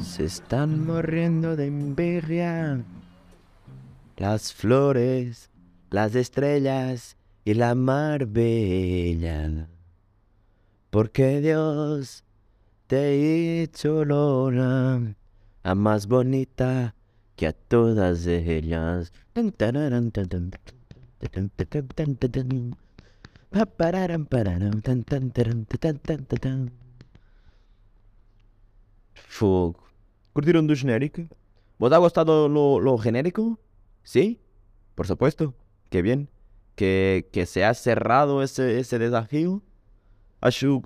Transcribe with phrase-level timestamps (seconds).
[0.00, 2.84] Se están muriendo de envidia
[4.16, 5.50] las flores,
[5.90, 9.68] las estrellas y la mar bella.
[10.90, 12.24] Porque Dios
[12.86, 15.14] te hizo Lola,
[15.64, 16.94] a más bonita
[17.36, 19.12] que a todas ellas.
[29.14, 29.82] Fogo.
[30.32, 31.22] ¿Curtieron do genérico?
[31.78, 33.58] ¿Vos ha gustado lo, lo genérico?
[34.02, 34.40] Sí,
[34.94, 35.54] por supuesto.
[35.90, 36.28] Qué bien.
[36.76, 39.62] Que, que se ha cerrado ese, ese desafío.
[40.40, 40.82] Acho,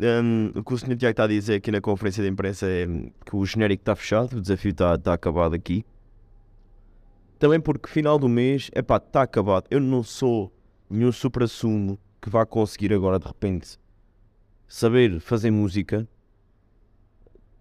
[0.00, 0.96] hum, o que o Sr.
[0.96, 2.86] Tiago está a dizer aqui na conferência de imprensa é
[3.24, 5.84] que o genérico está fechado, o desafio está, está acabado aqui.
[7.38, 9.66] Também porque final do mês, é pá, está acabado.
[9.70, 10.52] Eu não sou
[10.88, 13.78] nenhum supra-sumo que vá conseguir agora de repente
[14.66, 16.08] saber fazer música.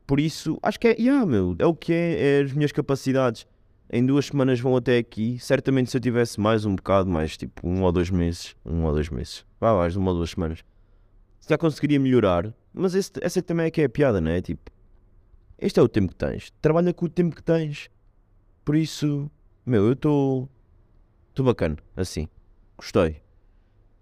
[0.06, 3.46] Por isso, acho que é, yeah, meu, é o que é, é as minhas capacidades.
[3.92, 5.38] Em duas semanas vão até aqui.
[5.40, 8.94] Certamente se eu tivesse mais um bocado, mais tipo um ou dois meses, um ou
[8.94, 10.64] dois meses, vá mais uma ou duas semanas,
[11.48, 12.54] já conseguiria melhorar.
[12.74, 14.42] Mas esse, essa também é que é a piada, não é?
[14.42, 14.72] Tipo,
[15.60, 16.52] este é o tempo que tens.
[16.62, 17.90] Trabalha com o tempo que tens.
[18.66, 19.30] Por isso,
[19.66, 20.50] meu, eu estou.
[21.30, 22.28] Estou bacana, assim.
[22.78, 23.22] Gostei.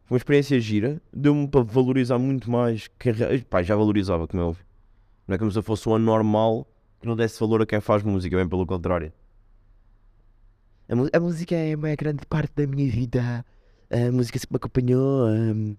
[0.06, 1.02] Foi uma experiência gira.
[1.14, 2.88] Deu-me para valorizar muito mais.
[3.00, 3.12] Que,
[3.50, 4.66] pá, já valorizava, como é óbvio.
[5.28, 6.68] Não é como se eu fosse um anormal
[7.00, 9.12] que não desse valor a quem faz música, bem pelo contrário.
[11.14, 13.46] A, música é uma grande parte da minha vida.
[13.90, 15.28] A música sempre me acompanhou.
[15.28, 15.76] hum,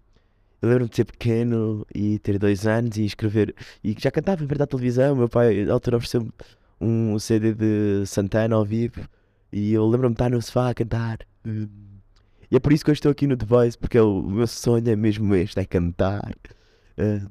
[0.62, 3.54] eu lembro-me de ser pequeno e ter dois anos e escrever.
[3.82, 5.16] E já cantava em verdade à televisão.
[5.16, 6.30] Meu pai, na altura, ofereceu-me
[6.80, 9.00] um CD de Santana ao vivo.
[9.52, 11.18] E eu lembro-me de estar no sofá a cantar.
[11.44, 14.46] E é por isso que eu estou aqui no The Voice, porque é o meu
[14.46, 16.32] sonho é mesmo este, é cantar.
[16.96, 17.26] Hum,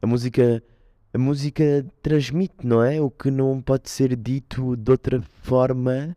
[0.00, 0.62] a música
[1.12, 3.00] a música transmite, não é?
[3.00, 6.16] O que não pode ser dito de outra forma.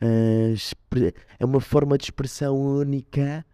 [0.00, 3.44] ah, é uma forma de expressão única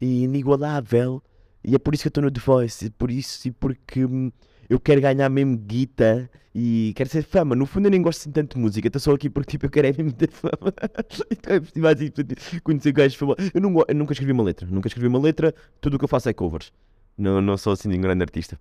[0.00, 1.22] e inigualável.
[1.64, 2.86] E é por isso que eu estou no The Voice.
[2.86, 4.30] E por isso e porque hum,
[4.68, 7.56] eu quero ganhar mesmo guita e quero ser fama.
[7.56, 8.86] No fundo eu nem gosto assim tanto de música.
[8.86, 10.52] Estou só aqui porque tipo, eu quero é mesmo ter fama.
[11.30, 13.50] Então é festivais e tudo, conhecer gajos famosos.
[13.54, 14.66] Eu, não, eu nunca escrevi uma letra.
[14.66, 15.54] Nunca escrevi uma letra.
[15.80, 16.72] Tudo o que eu faço é covers.
[17.16, 18.58] Não, não sou assim nenhum grande artista.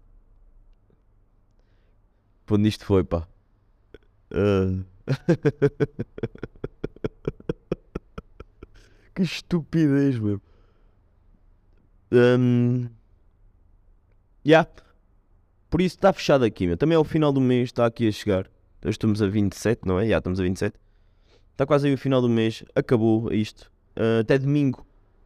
[2.50, 3.28] Onde isto foi, pá?
[4.32, 4.84] Ah.
[9.16, 10.42] que estupidez, meu.
[12.14, 12.88] Um...
[14.46, 14.70] Yeah.
[15.70, 16.78] Por isso está fechado aqui, meu.
[16.78, 18.46] Também é o final do mês, está aqui a chegar.
[18.86, 20.08] Hoje estamos a 27, não é?
[20.08, 20.76] Já estamos a 27.
[21.52, 22.64] Está quase aí o final do mês.
[22.76, 23.72] Acabou isto.
[23.96, 24.86] Ah, até domingo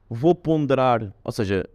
[0.09, 1.14] vou ponderar.
[1.24, 1.68] Ou seja,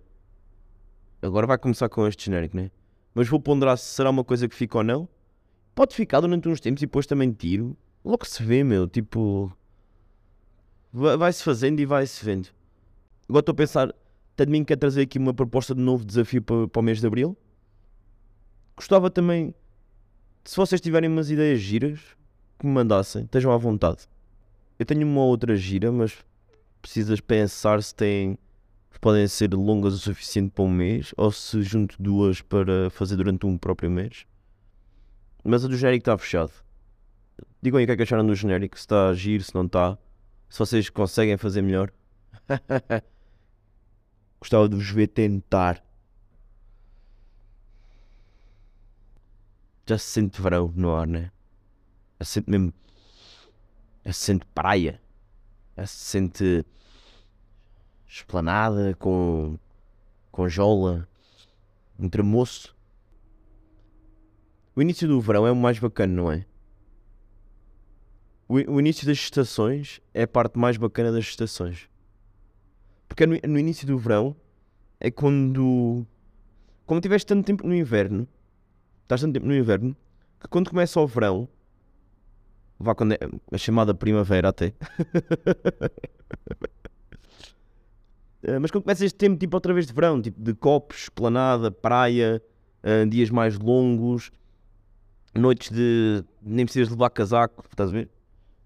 [1.20, 2.70] agora vai começar com este genérico, né?
[3.14, 5.08] Mas vou ponderar se será uma coisa que fica ou não.
[5.74, 7.76] Pode ficar durante uns tempos e depois também tiro.
[8.04, 8.86] Logo se vê, meu.
[8.88, 9.52] Tipo.
[10.92, 12.48] va- Vai-se fazendo e vai-se vendo.
[13.28, 13.94] Agora estou a pensar.
[14.48, 17.36] Mim quer trazer aqui uma proposta de novo desafio para, para o mês de Abril.
[18.76, 19.54] Gostava também.
[20.44, 22.00] Se vocês tiverem umas ideias giras,
[22.58, 23.24] que me mandassem.
[23.24, 24.08] Estejam à vontade.
[24.78, 26.16] Eu tenho uma outra gira, mas
[26.80, 28.38] precisas pensar se têm.
[29.00, 33.46] podem ser longas o suficiente para um mês ou se junto duas para fazer durante
[33.46, 34.24] um próprio mês.
[35.44, 36.52] Mas a do genérico está fechado.
[37.60, 39.66] Digam aí o que é que acharam do genérico, se está a giro, se não
[39.66, 39.98] está.
[40.48, 41.92] Se vocês conseguem fazer melhor.
[44.42, 45.80] Gostava de vos ver tentar.
[49.86, 51.30] Já se sente verão no ar, né?
[52.18, 52.74] Já se sente mesmo.
[54.04, 55.00] Já se sente praia.
[55.76, 56.66] Já se sente.
[58.04, 59.56] esplanada com.
[60.32, 61.08] com jola.
[61.96, 62.76] Um tremoço.
[64.74, 66.44] O início do verão é o mais bacana, não é?
[68.48, 71.91] O, o início das estações é a parte mais bacana das estações.
[73.12, 74.34] Porque no, no início do verão
[74.98, 76.06] é quando.
[76.86, 78.26] Como tiveste tanto tempo no inverno,
[79.02, 79.94] estás tanto tempo no inverno,
[80.40, 81.46] que quando começa o verão,
[82.78, 83.18] vá quando é
[83.52, 84.72] a chamada primavera até.
[88.44, 91.70] Eh, Mas quando começa este tempo, tipo outra vez de verão, tipo de copos, esplanada,
[91.70, 92.42] praia,
[92.82, 94.32] eh, dias mais longos,
[95.32, 98.10] noites de nem precisas levar casaco, estás a ver?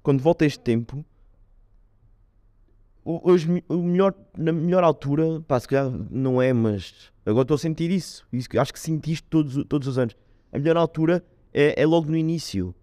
[0.03, 1.05] Quando volta este tempo,
[3.47, 7.59] me- o melhor, na melhor altura, pá, se calhar não é, mas agora estou a
[7.59, 8.27] sentir isso.
[8.33, 10.17] isso acho que sinto isto todos, todos os anos.
[10.53, 12.75] A melhor altura é, é logo no início.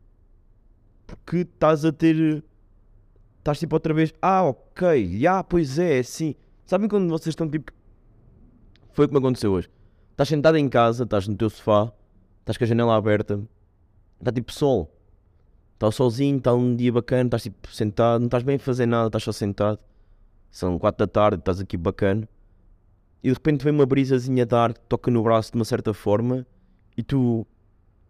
[1.06, 2.44] porque estás a ter.
[3.40, 4.14] Estás tipo outra vez.
[4.22, 6.36] Ah, ok, já, pois é, é assim.
[6.66, 7.72] Sabem quando vocês estão tipo.
[8.94, 9.70] Foi o que me aconteceu hoje.
[10.12, 11.92] Estás sentado em casa, estás no teu sofá,
[12.40, 13.42] estás com a janela aberta,
[14.20, 14.90] está tipo sol.
[15.74, 19.08] Está sozinho, está um dia bacana, estás tipo sentado, não estás bem a fazer nada,
[19.08, 19.80] estás só sentado.
[20.54, 22.30] São quatro da tarde, estás aqui bacana.
[23.24, 25.96] E de repente vem uma brisazinha de ar que toca no braço de uma certa
[25.96, 26.46] forma
[26.96, 27.48] e tu.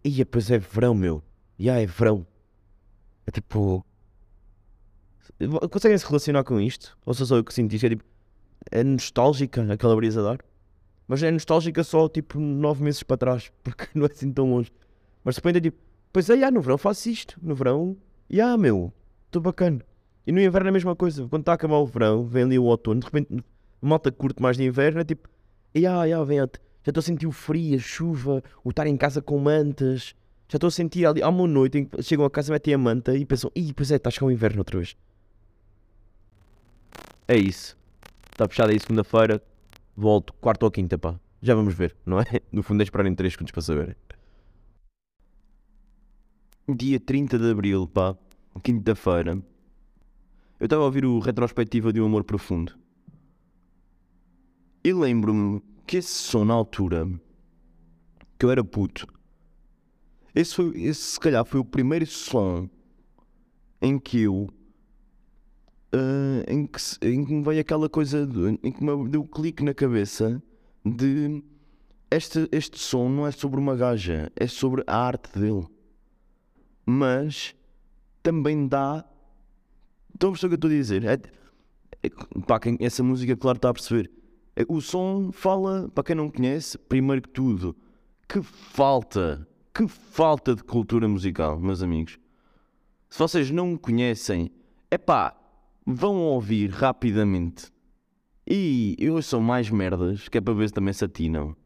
[0.04, 1.22] Ia, pois é verão, meu.
[1.58, 2.26] Já é verão.
[3.26, 3.82] É tipo.
[5.70, 6.98] Conseguem se relacionar com isto?
[7.06, 7.86] Ou só sou eu que sinto isto?
[7.86, 8.04] É tipo.
[8.70, 10.38] É nostálgica aquela brisa de ar?
[11.08, 14.70] Mas é nostálgica só tipo nove meses para trás, porque não é assim tão longe.
[15.24, 15.78] Mas de repente é tipo,
[16.12, 17.38] pois é, já, no verão faço isto.
[17.40, 17.96] No verão,
[18.28, 18.92] já, meu,
[19.28, 19.80] estou bacana.
[20.26, 21.26] E no inverno é a mesma coisa.
[21.28, 23.44] Quando está a acabar o verão, vem ali o outono, de repente,
[23.80, 25.28] malta curte mais de inverno, é tipo,
[25.74, 26.46] já, já, vem, já
[26.86, 30.14] estou a sentir o frio, a chuva, o estar em casa com mantas.
[30.48, 32.78] Já estou a sentir ali, há uma noite em que chegam a casa, metem a
[32.78, 34.96] manta e pensam, ih, pois é, está a chegar o inverno outra vez.
[37.26, 37.76] É isso.
[38.30, 39.42] Está fechado aí segunda-feira.
[39.96, 41.18] Volto quarta ou quinta, pá.
[41.40, 42.24] Já vamos ver, não é?
[42.50, 43.96] No fundo é esperarem 3 segundos para saber.
[46.68, 48.16] Dia 30 de Abril, pá.
[48.62, 49.42] Quinta-feira.
[50.64, 52.74] Eu estava a ouvir o retrospectiva de Um Amor Profundo.
[54.82, 57.06] E lembro-me que esse som na altura,
[58.38, 59.06] que eu era puto,
[60.34, 62.66] esse, foi, esse se calhar foi o primeiro som
[63.82, 64.48] em que eu
[65.94, 69.26] Uh, em, que, em, que, me veio aquela coisa, de, em que me deu um
[69.26, 70.42] clique na cabeça
[70.82, 71.44] de
[72.10, 75.66] este, este som não é sobre uma gaja, é sobre a arte dele.
[76.86, 77.54] Mas
[78.22, 79.04] também dá.
[80.14, 81.04] Estão a perceber o que eu estou a dizer?
[81.04, 81.18] É,
[82.02, 82.10] é,
[82.46, 84.10] pá, quem, essa música, claro, está a perceber.
[84.56, 87.76] É, o som fala, para quem não conhece, primeiro que tudo,
[88.28, 92.18] que falta, que falta de cultura musical, meus amigos.
[93.10, 94.50] Se vocês não conhecem,
[94.90, 95.36] é pá,
[95.84, 97.72] vão ouvir rapidamente.
[98.46, 101.56] E eu sou mais merdas, que é para ver se também se atinam.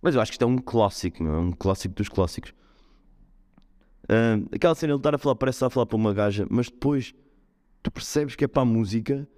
[0.00, 1.38] Mas eu acho que isto é um clássico, não é?
[1.38, 2.52] Um clássico dos clássicos.
[4.04, 6.68] Uh, aquela cena, ele estar a falar, parece estar a falar para uma gaja, mas
[6.68, 7.14] depois
[7.82, 9.28] tu percebes que é para a música.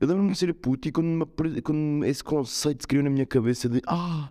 [0.00, 3.26] Eu lembro-me de ser puto e quando, me, quando esse conceito se criou na minha
[3.26, 4.30] cabeça de ah,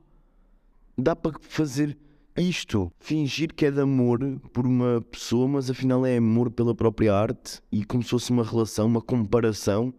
[0.98, 1.98] dá para fazer
[2.36, 4.19] isto, fingir que é de amor
[4.54, 8.44] por uma pessoa, mas afinal é amor pela própria arte e como se fosse uma
[8.44, 9.94] relação, uma comparação,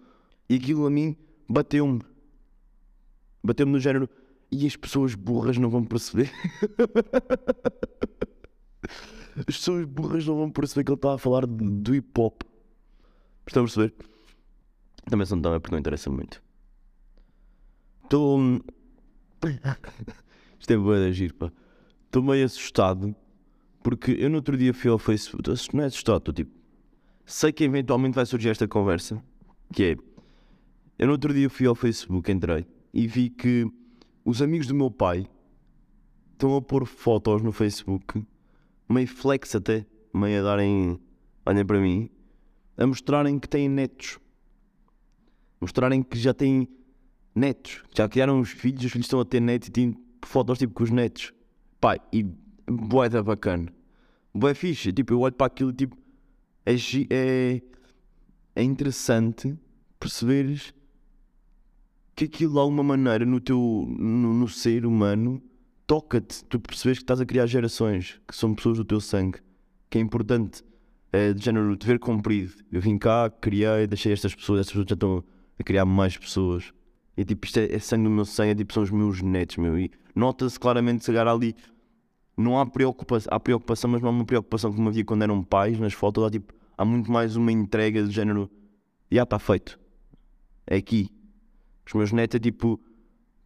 [0.48, 1.16] e aquilo a mim
[1.48, 2.00] bateu-me.
[3.44, 4.08] Bateu-me no género,
[4.50, 6.30] e as pessoas burras não vão perceber.
[9.36, 12.42] as pessoas burras não vão perceber que ele está a falar do hip hop.
[13.50, 13.92] Estão a perceber?
[15.06, 16.40] Também são tão, é porque não interessa muito.
[18.04, 18.38] Estou.
[20.60, 21.50] Isto é boa de agir, pá
[22.10, 23.14] estou meio assustado
[23.82, 25.48] porque eu no outro dia fui ao Facebook.
[25.72, 26.50] Não é assustado, estou tipo.
[27.24, 29.22] Sei que eventualmente vai surgir esta conversa.
[29.72, 29.96] Que é.
[30.98, 33.66] Eu no outro dia fui ao Facebook, entrei e vi que
[34.24, 35.26] os amigos do meu pai
[36.32, 38.22] estão a pôr fotos no Facebook,
[38.88, 41.00] meio flex até, meio a darem.
[41.46, 42.10] Olhem para mim,
[42.80, 44.18] a mostrarem que têm netos.
[45.60, 46.66] Mostrarem que já têm
[47.34, 47.82] netos.
[47.94, 49.94] Já criaram os filhos, os filhos estão a ter netos e têm
[50.24, 51.32] fotos tipo com os netos.
[51.78, 52.24] Pá, e
[52.66, 53.70] bué da bacana.
[54.34, 54.92] Bué fixe.
[54.92, 55.96] Tipo, eu olho para aquilo e tipo,
[56.64, 56.74] é,
[57.10, 57.62] é,
[58.56, 59.54] é interessante
[59.98, 60.72] perceberes
[62.16, 65.42] que aquilo de alguma maneira no teu no, no ser humano
[65.86, 69.40] toca-te, tu percebes que estás a criar gerações que são pessoas do teu sangue,
[69.90, 70.62] que é importante,
[71.12, 72.52] é, de género, ver cumprido.
[72.70, 75.24] Eu vim cá, criei, deixei estas pessoas, estas pessoas já estão
[75.58, 76.72] a criar mais pessoas.
[77.16, 79.56] E tipo, isto é, é sangue do meu sangue, é, tipo, são os meus netos,
[79.56, 79.78] meu.
[79.78, 81.54] E nota-se claramente, se ali,
[82.36, 85.78] não há preocupação, há preocupação, mas não há uma preocupação como havia quando eram pais
[85.78, 86.24] nas fotos.
[86.24, 88.50] Há, tipo, há muito mais uma entrega de género,
[89.10, 89.78] já está feito,
[90.66, 91.10] é aqui.
[91.86, 92.80] Os meus netos é tipo,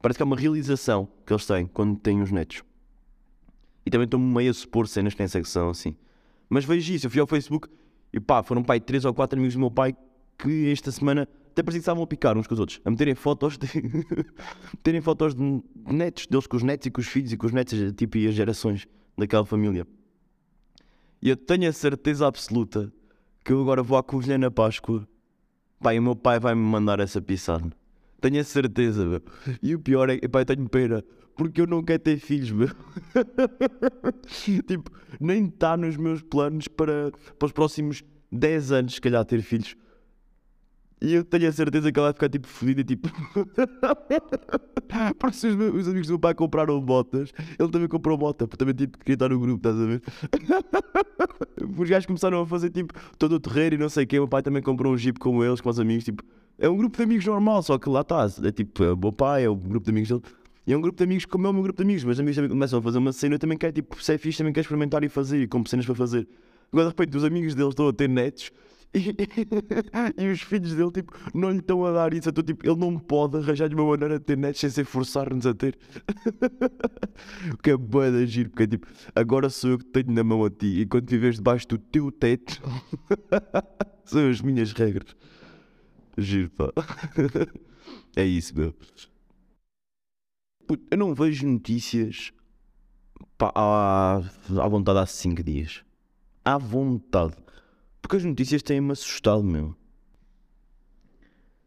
[0.00, 2.62] parece que é uma realização que eles têm quando têm os netos.
[3.86, 5.96] E também estou meio a supor cenas que nem secção assim.
[6.48, 7.68] Mas vejo isso, eu fui ao Facebook
[8.12, 9.94] e pá, foram pai três ou quatro amigos do meu pai
[10.38, 13.14] que esta semana até parecia que estavam a picar uns com os outros, a meterem
[13.14, 13.68] fotos de.
[14.82, 17.52] terem fotos de netos, deles com os netos e com os filhos e com os
[17.52, 19.86] netos, tipo, e as gerações daquela família.
[21.22, 22.92] E eu tenho a certeza absoluta
[23.44, 25.06] que eu agora vou à Covilhã na Páscoa.
[25.80, 27.70] Pai, o meu pai vai-me mandar essa pisada.
[28.20, 29.22] Tenho a certeza, meu.
[29.62, 31.04] E o pior é que, pai, tenho pena.
[31.36, 32.68] Porque eu não quero ter filhos, meu.
[34.66, 39.42] tipo, nem está nos meus planos para, para os próximos 10 anos, se calhar, ter
[39.42, 39.76] filhos
[41.00, 43.08] E eu tenho a certeza que ela vai ficar tipo fodida, tipo.
[45.18, 47.32] Parece os, meus, os amigos do meu pai compraram botas.
[47.58, 50.02] Ele também comprou bota, porque também tipo, queria estar no grupo, estás a ver?
[51.78, 54.18] Os gajos começaram a fazer tipo todo o terreiro e não sei o quê.
[54.18, 56.04] O meu pai também comprou um jeep com eles, com os amigos.
[56.04, 56.22] Tipo,
[56.58, 58.26] é um grupo de amigos normal, só que lá está.
[58.44, 60.22] É tipo, é o meu pai, é o grupo de amigos dele.
[60.66, 62.04] E é um grupo de amigos como é o meu grupo de amigos.
[62.04, 63.34] Mas amigos começam a fazer uma cena.
[63.34, 65.42] Eu também quero, tipo, se é fixe, também quero experimentar e fazer.
[65.42, 66.26] E compro cenas para fazer.
[66.72, 68.50] Agora de repente os amigos deles estão a ter netos
[68.94, 69.14] e,
[70.22, 72.28] e os filhos dele tipo, não lhe estão a dar isso.
[72.28, 75.52] Então, tipo, ele não pode arranjar-lhe uma maneira de ter netos sem ser forçar-nos a
[75.52, 75.76] ter.
[77.52, 80.22] o que é boa de agir, porque é tipo, agora sou eu que tenho na
[80.22, 80.80] mão a ti.
[80.80, 82.62] E quando viveres debaixo do teu teto,
[84.04, 85.16] são as minhas regras.
[86.16, 86.72] Giro, pá.
[88.16, 88.72] é isso, meu.
[90.90, 92.32] Eu não vejo notícias
[93.36, 95.84] pá, à, à vontade há 5 dias.
[96.44, 97.36] À vontade.
[98.00, 99.74] Porque as notícias têm-me assustado, meu.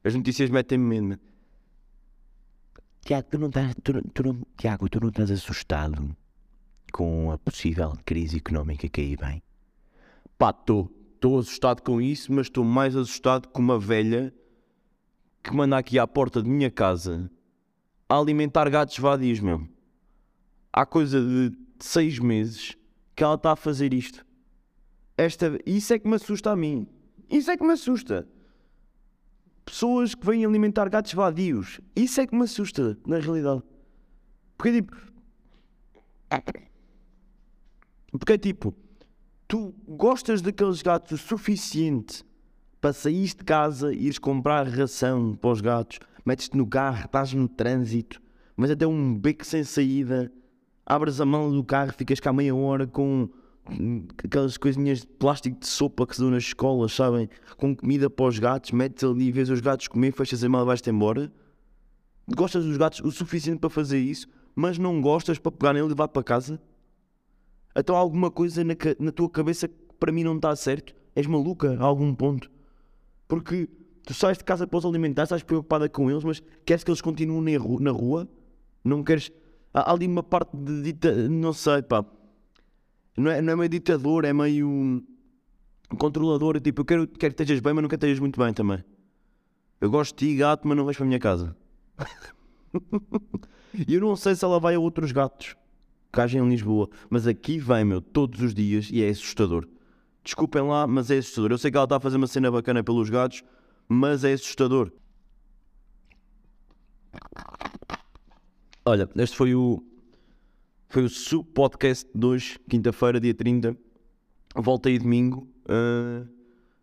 [0.03, 1.21] As notícias metem-me medo.
[3.01, 6.15] Tiago, tu não estás, tu, tu não, Tiago, tu não estás assustado
[6.91, 9.41] com a possível crise económica que aí vem?
[10.37, 10.93] Pá, estou.
[11.15, 14.31] Estou assustado com isso, mas estou mais assustado com uma velha
[15.43, 17.31] que manda aqui à porta de minha casa
[18.09, 19.67] a alimentar gatos vadios, meu.
[20.71, 22.77] Há coisa de seis meses
[23.15, 24.25] que ela está a fazer isto.
[25.17, 26.87] Esta, isso é que me assusta a mim.
[27.29, 28.27] Isso é que me assusta.
[29.65, 31.81] Pessoas que vêm alimentar gatos vadios.
[31.95, 33.63] Isso é que me assusta, na realidade.
[34.57, 34.95] Porque tipo.
[38.11, 38.73] Porque tipo.
[39.47, 42.23] Tu gostas daqueles gatos o suficiente
[42.79, 47.33] para sair de casa e ires comprar ração para os gatos, metes-te no carro, estás
[47.33, 48.21] no trânsito,
[48.57, 50.29] mas até um beco sem saída,
[50.85, 53.29] abres a mão do carro, ficas cá meia hora com
[54.21, 57.29] aquelas coisinhas de plástico de sopa que se dão nas escolas, sabem?
[57.55, 60.65] Com comida para os gatos, metes ali, vês os gatos comer, fechas a mão e
[60.65, 61.31] vais-te embora.
[62.35, 65.89] Gostas dos gatos o suficiente para fazer isso, mas não gostas para pegar nele e
[65.89, 66.61] levar para casa?
[67.73, 70.93] Então há alguma coisa na, na tua cabeça que para mim não está certo?
[71.15, 72.51] És maluca a algum ponto?
[73.29, 73.69] Porque
[74.07, 77.01] tu sais de casa para os alimentar, estás preocupada com eles, mas queres que eles
[77.01, 78.25] continuem na rua?
[78.81, 79.29] Não queres.
[79.73, 81.13] Há ali uma parte de dita.
[81.27, 82.05] Não sei, pá.
[83.17, 85.03] Não é, não é meio ditador, é meio.
[85.99, 86.59] controlador.
[86.61, 88.81] Tipo, eu quero, quero que estejas bem, mas não quero que estejas muito bem também.
[89.81, 91.55] Eu gosto de ti, gato, mas não vais para a minha casa.
[93.87, 95.55] E eu não sei se ela vai a outros gatos
[96.11, 99.67] que hajam em Lisboa, mas aqui vem, meu, todos os dias e é assustador.
[100.23, 101.51] Desculpem lá, mas é assustador.
[101.51, 103.43] Eu sei que ela está a fazer uma cena bacana pelos gatos,
[103.87, 104.91] mas é assustador.
[108.85, 109.83] Olha, este foi o.
[110.89, 113.77] Foi o Sub Podcast de hoje, quinta-feira, dia 30.
[114.55, 115.47] Volto aí domingo.
[115.65, 116.27] Uh,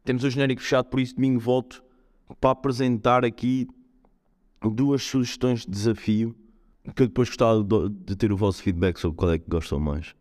[0.04, 1.82] temos o genérico fechado, por isso domingo volto
[2.38, 3.66] para apresentar aqui
[4.60, 6.36] duas sugestões de desafio
[6.94, 10.14] que eu depois gostava de ter o vosso feedback sobre qual é que gostam mais.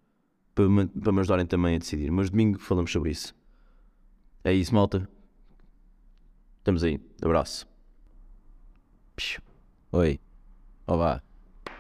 [0.56, 2.10] Para me, para me ajudarem também a decidir.
[2.12, 3.36] Mas domingo falamos sobre isso.
[4.44, 5.10] É isso, malta.
[6.64, 6.98] Estamos aí.
[7.22, 7.68] Abraço.
[9.92, 10.18] Oi.
[10.88, 11.22] Olá.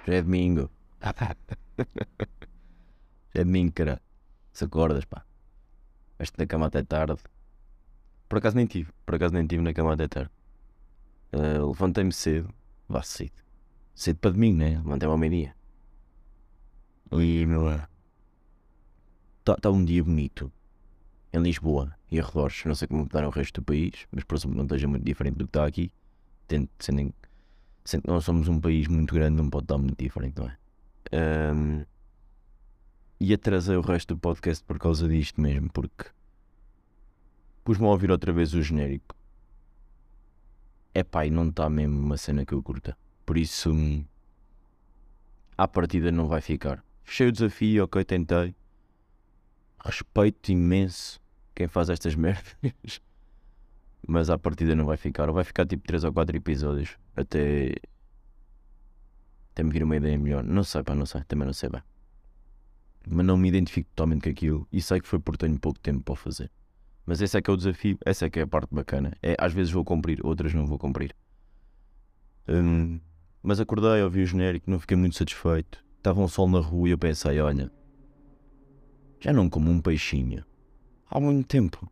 [0.06, 0.70] Já é domingo.
[3.34, 4.02] Já é domingo, cara.
[4.52, 5.26] Se acordas, pá.
[6.20, 7.16] Veste na cama até tarde.
[8.28, 8.92] Por acaso nem tive.
[9.06, 10.32] Por acaso nem tive na cama até tarde.
[11.32, 12.54] Uh, Levantei-me cedo.
[12.90, 13.42] Vá cedo.
[13.96, 14.80] Cedo para domingo, né?
[14.80, 15.56] Levantei-me ao meio-dia.
[17.14, 17.70] E, meu.
[19.40, 20.52] Está tá um dia bonito.
[21.34, 22.64] Em Lisboa e arredores.
[22.64, 25.36] Não sei como está no resto do país, mas presumo que não esteja muito diferente
[25.36, 25.92] do que está aqui.
[26.48, 27.14] Tendo, sendo,
[27.84, 30.58] sendo que nós somos um país muito grande, não pode estar muito diferente, não é?
[31.52, 31.86] Um,
[33.20, 36.06] e atrasei o resto do podcast por causa disto mesmo, porque
[37.64, 39.16] pus-me a ouvir outra vez o genérico.
[40.94, 42.96] É pá, e não está mesmo uma cena que eu curta.
[43.26, 44.06] Por isso, hum,
[45.58, 46.84] à partida não vai ficar.
[47.04, 48.54] Fechei o desafio, ok, tentei.
[49.84, 51.23] Respeito imenso
[51.56, 53.02] quem faz estas merdas.
[54.08, 55.30] Mas à partida não vai ficar.
[55.30, 56.98] Ou vai ficar tipo 3 ou 4 episódios.
[57.16, 57.76] Até.
[59.52, 60.44] Até me vir uma ideia melhor.
[60.44, 61.24] Não sei, pá, não sei.
[61.24, 61.82] Também não sei bem.
[63.08, 64.68] Mas não me identifico totalmente com aquilo.
[64.72, 66.52] E sei que foi porque tenho pouco tempo para fazer.
[67.06, 67.98] Mas esse é que é o desafio.
[68.06, 69.14] Essa é que é a parte bacana.
[69.22, 71.16] É, às vezes vou cumprir, outras não vou cumprir.
[72.48, 73.00] Hum,
[73.42, 75.84] mas acordei, ouvi o genérico, não fiquei muito satisfeito.
[75.98, 77.72] Estava um sol na rua e eu pensei: olha,
[79.20, 80.46] já não como um peixinho
[81.14, 81.88] há muito tempo.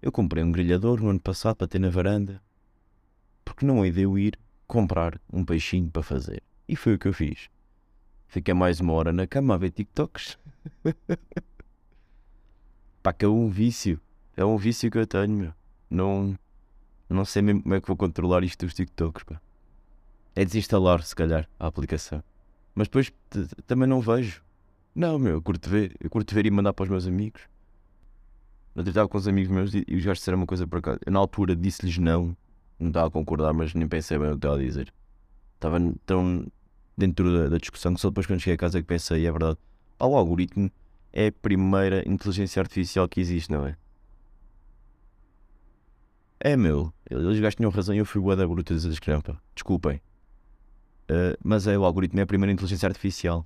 [0.00, 2.40] Eu comprei um grelhador no ano passado para ter na varanda.
[3.44, 6.40] Porque não hei de eu ir comprar um peixinho para fazer.
[6.68, 7.50] E foi o que eu fiz.
[8.28, 10.38] Fiquei mais uma hora na cama a ver TikToks.
[13.02, 14.00] Pá, que é um vício.
[14.36, 15.52] É um vício que eu tenho, meu.
[15.90, 16.38] Não,
[17.08, 19.40] Não sei mesmo como é que vou controlar isto dos TikToks, pá.
[20.34, 22.22] É desinstalar, se calhar, a aplicação.
[22.74, 23.12] Mas depois
[23.66, 24.42] também não vejo.
[24.94, 27.51] Não, meu, eu curto ver, eu curto ver e mandar para os meus amigos.
[28.74, 30.98] Eu estava com os amigos meus e os gajos disseram uma coisa para cá.
[31.04, 32.36] Eu na altura disse-lhes não,
[32.78, 34.92] não estava a concordar, mas nem pensei bem o que estava a dizer.
[35.56, 36.46] Estava tão
[36.96, 39.30] dentro da, da discussão que só depois quando cheguei a casa é que pensei, é
[39.30, 39.58] verdade.
[39.98, 40.70] Pá, o algoritmo
[41.12, 43.76] é a primeira inteligência artificial que existe, não é?
[46.40, 48.74] É meu, eles gajos tinham razão e eu fui boa da bruta
[49.06, 49.40] não, pá.
[49.54, 50.00] Desculpem.
[51.08, 53.44] Uh, mas é o algoritmo é a primeira inteligência artificial.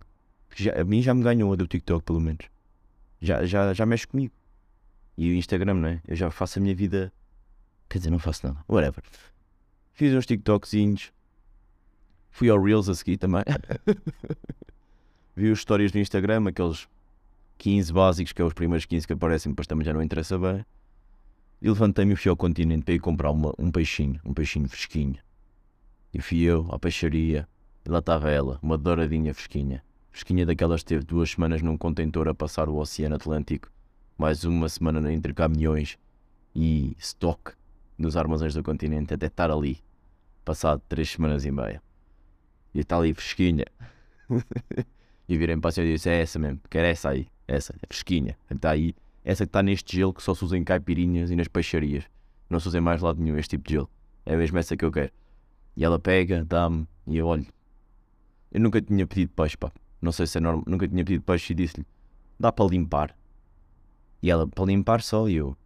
[0.54, 2.46] Já- a mim já me ganhou a do TikTok, pelo menos.
[3.20, 4.32] Já, já, já mexe comigo.
[5.16, 6.00] E o Instagram, não é?
[6.06, 7.12] Eu já faço a minha vida.
[7.88, 8.58] Quer dizer, não faço nada.
[8.68, 9.02] Whatever.
[9.92, 11.12] Fiz uns TikTokzinhos.
[12.30, 13.42] Fui ao Reels a seguir também.
[15.34, 16.88] Vi os stories do Instagram, aqueles
[17.58, 20.64] 15 básicos, que é os primeiros 15 que aparecem, depois também já não interessa bem.
[21.60, 25.16] E levantei-me e fui ao continente para ir comprar uma- um peixinho, um peixinho fresquinho.
[26.12, 27.48] E fui eu à peixaria.
[27.84, 29.82] E lá estava ela, uma douradinha fresquinha.
[30.10, 33.70] Fresquinha daquelas que teve duas semanas num contentor a passar o Oceano Atlântico.
[34.18, 35.98] Mais uma semana entre caminhões
[36.54, 37.52] e stock
[37.98, 39.78] nos armazéns do continente até estar ali.
[40.42, 41.82] Passado três semanas e meia.
[42.72, 43.66] E está ali fresquinha.
[45.28, 47.28] e virem para a senhora e disse: É essa mesmo, quero essa aí.
[47.46, 48.38] Essa, é fresquinha.
[48.50, 48.94] Está aí.
[49.22, 52.04] Essa que está neste gelo que só se usa em caipirinhas e nas peixarias.
[52.48, 53.90] Não se usa em mais lado nenhum este tipo de gelo.
[54.24, 55.12] É mesmo essa que eu quero.
[55.76, 57.46] E ela pega, dá-me, e eu olho.
[58.50, 59.70] Eu nunca tinha pedido peixe, pá.
[60.00, 60.64] Não sei se é normal.
[60.66, 61.84] Nunca tinha pedido peixe e disse-lhe:
[62.40, 63.14] Dá para limpar.
[64.26, 65.56] E ela, para limpar só, e eu: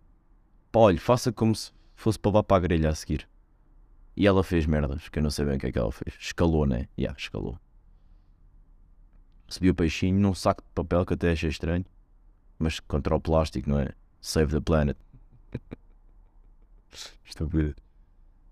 [0.71, 3.27] Pá, olha, faça como se fosse para levar para a grelha a seguir.
[4.15, 6.15] E ela fez merdas, que eu não sei bem o que é que ela fez.
[6.21, 6.87] Escalou, né?
[6.99, 7.59] Yeah, escalou.
[9.47, 11.87] Recebi o peixinho num saco de papel que até achei estranho.
[12.59, 13.95] Mas contra o plástico, não é?
[14.21, 14.99] Save the planet.
[17.25, 17.75] Estúpido.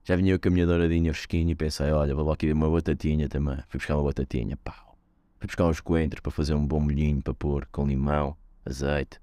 [0.04, 2.70] Já vinha eu com a minha douradinha fresquinha e pensei, olha, vou lá aqui uma
[2.70, 3.58] batatinha também.
[3.68, 4.96] Fui buscar uma batatinha, pau.
[5.38, 8.34] Fui buscar uns coentros para fazer um bom molhinho para pôr, com limão,
[8.64, 9.20] azeite.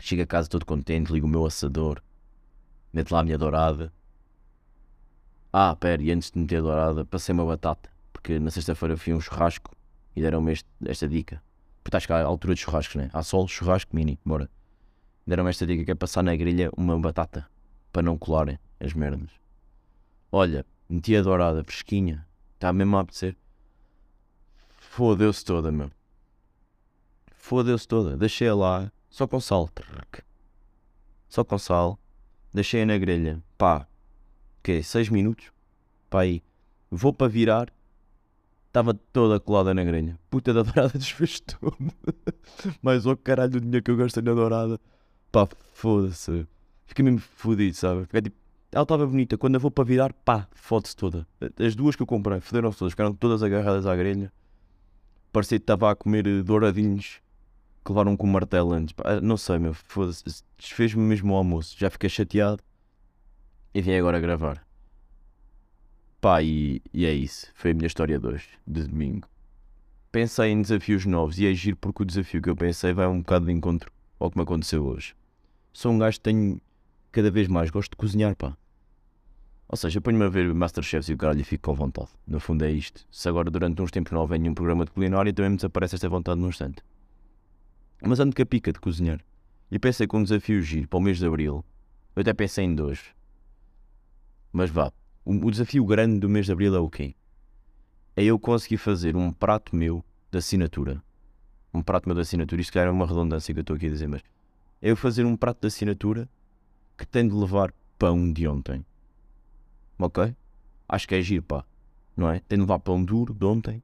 [0.00, 2.02] Chego a casa todo contente, ligo o meu assador.
[2.92, 3.92] Meto lá a minha dourada.
[5.52, 7.88] Ah, pera, e antes de meter a dourada, passei uma batata.
[8.12, 9.70] Porque na sexta-feira fui um churrasco
[10.16, 10.54] e deram-me
[10.86, 11.42] esta dica.
[11.82, 13.10] Porque estás cá à altura de churrascos, né?
[13.12, 14.50] Há sol, churrasco, mini, bora.
[15.26, 17.46] Deram-me esta dica que é passar na grelha uma batata.
[17.92, 19.30] Para não colarem as merdas.
[20.32, 22.26] Olha, meti a dourada, fresquinha.
[22.54, 23.36] Está mesmo a apetecer.
[24.78, 25.90] Fodeu-se toda, meu.
[27.36, 28.16] Fodeu-se toda.
[28.16, 29.70] Deixei-a lá, só com sal.
[31.28, 31.96] Só com sal.
[32.52, 33.40] Deixei-a na grelha.
[33.56, 33.86] Pá,
[34.60, 35.52] que 6 minutos.
[36.10, 36.42] Pá aí.
[36.90, 37.72] Vou para virar.
[38.66, 40.18] Estava toda colada na grelha.
[40.28, 41.76] Puta da dourada desfez tudo.
[42.82, 44.80] Mais o caralho do dinheiro que eu gastei na dourada.
[45.30, 46.44] Pá, foda-se.
[46.84, 48.06] Fiquei mesmo fodido, sabe?
[48.06, 48.36] Fiquei tipo.
[48.72, 49.38] Ela estava bonita.
[49.38, 51.24] Quando eu vou para virar, pá, fode-se toda.
[51.64, 52.92] As duas que eu comprei, foderam-se todas.
[52.92, 54.32] Ficaram todas agarradas à grelha.
[55.32, 57.22] Parecia que estava a comer douradinhos
[57.84, 58.92] que levaram com um martelo antes.
[58.92, 59.76] Pá, não sei, meu.
[60.56, 61.76] Desfez-me mesmo o almoço.
[61.78, 62.62] Já fiquei chateado.
[63.74, 64.64] E vim agora gravar.
[66.20, 67.48] Pá, e, e é isso.
[67.54, 69.28] Foi a minha história de hoje, de domingo.
[70.10, 73.18] Pensei em desafios novos e é giro porque o desafio que eu pensei vai um
[73.18, 75.14] bocado de encontro ao que me aconteceu hoje.
[75.72, 76.60] Sou um gajo que tenho
[77.10, 78.56] cada vez mais gosto de cozinhar, pá.
[79.68, 82.10] Ou seja, ponho-me a ver Masterchefs e o caralho e fico com vontade.
[82.26, 83.04] No fundo é isto.
[83.10, 86.08] Se agora durante uns tempos não houver nenhum programa de culinária, também me desaparece esta
[86.08, 86.82] vontade num instante.
[88.06, 89.20] Mas ando com a pica de cozinhar.
[89.70, 91.64] E pensei com um desafio giro para o mês de Abril.
[92.14, 93.00] Eu até pensei em dois.
[94.52, 94.92] Mas vá,
[95.24, 97.14] o, o desafio grande do mês de Abril é o quê?
[98.14, 101.02] É eu conseguir fazer um prato meu de assinatura.
[101.72, 103.90] Um prato meu de assinatura, isto calhar é uma redundância que eu estou aqui a
[103.90, 104.22] dizer, mas
[104.80, 106.28] é eu fazer um prato de assinatura
[106.96, 108.84] que tem de levar pão de ontem.
[109.98, 110.36] Ok?
[110.88, 111.64] Acho que é giro, pá.
[112.16, 112.38] Não é?
[112.40, 113.82] Tem de levar pão duro de ontem.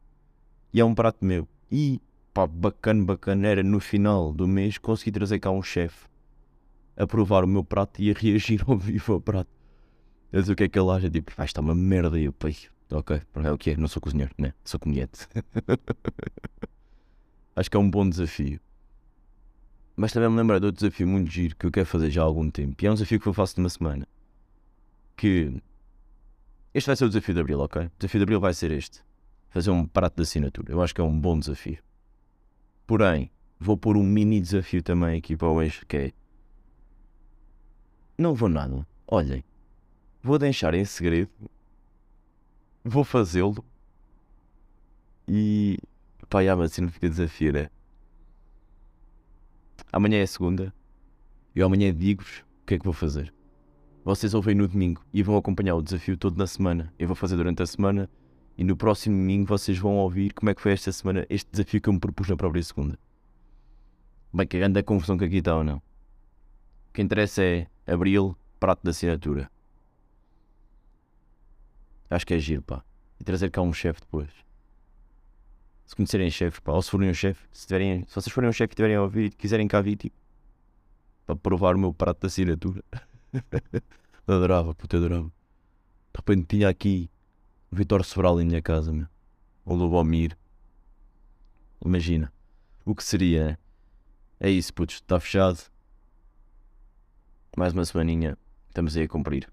[0.73, 1.49] E é um prato meu.
[1.73, 2.01] E,
[2.33, 6.09] pá, bacana, bacana era no final do mês conseguir trazer cá um chefe
[6.97, 9.51] a provar o meu prato e a reagir ao vivo ao prato.
[10.33, 12.19] Eu dizer o que é que ele acha, tipo, vai, está uma merda.
[12.19, 12.57] Eu, pai,
[12.91, 14.53] ok, é o que é, não sou cozinheiro, né?
[14.65, 15.27] Sou comediante.
[17.57, 18.61] Acho que é um bom desafio.
[19.97, 22.25] Mas também me lembro de outro desafio muito giro que eu quero fazer já há
[22.25, 22.77] algum tempo.
[22.83, 24.07] E é um desafio que eu faço de uma semana.
[25.17, 25.61] Que.
[26.73, 27.83] Este vai ser o desafio de Abril, ok?
[27.83, 29.03] O desafio de Abril vai ser este:
[29.51, 30.73] fazer um prato de assinatura.
[30.73, 31.79] Eu acho que é um bom desafio.
[32.91, 36.13] Porém, vou pôr um mini desafio também aqui para o eixo que é.
[38.19, 38.85] Não vou nada.
[39.07, 39.45] Olhem,
[40.21, 41.31] vou deixar em segredo.
[42.83, 43.65] Vou fazê-lo.
[45.29, 45.79] E.
[46.29, 47.71] Pá, já, mas fica desafio, né?
[49.93, 50.75] Amanhã é segunda.
[51.55, 53.33] E amanhã digo-vos o que é que vou fazer.
[54.05, 56.93] Vocês ouvem no domingo e vão acompanhar o desafio todo na semana.
[56.99, 58.11] Eu vou fazer durante a semana
[58.61, 61.81] e no próximo domingo vocês vão ouvir como é que foi esta semana este desafio
[61.81, 62.99] que eu me propus na própria segunda.
[64.35, 65.79] Bem, que grande a confusão que aqui está ou não.
[65.79, 69.51] O que interessa é abril, prato de assinatura.
[72.11, 72.85] Acho que é giro, pá.
[73.19, 74.29] E trazer cá um chefe depois.
[75.87, 78.53] Se conhecerem chefe, pá, ou se forem um chefe, se, tiverem, se vocês forem um
[78.53, 80.17] chefe e tiverem a ouvir e quiserem cá vir, tipo,
[81.25, 82.85] para provar o meu prato de assinatura.
[84.29, 85.29] adorava, puta, adorava.
[85.29, 87.09] De repente tinha aqui
[87.73, 89.07] Vitor Sobral em minha casa, meu.
[89.65, 90.37] O Lubomir.
[91.85, 92.33] Imagina.
[92.85, 93.59] O que seria?
[94.41, 95.61] É isso, putos, está fechado.
[97.57, 98.37] Mais uma semaninha,
[98.69, 99.49] estamos aí a cumprir.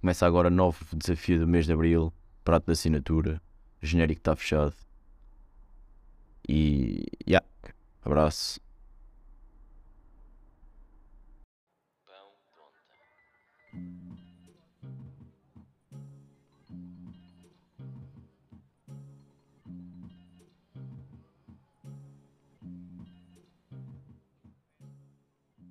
[0.00, 2.12] Começa agora novo desafio do mês de Abril,
[2.44, 3.40] prato de assinatura,
[3.80, 4.74] genérico está fechado.
[6.48, 7.46] E, yeah,
[8.04, 8.60] abraço.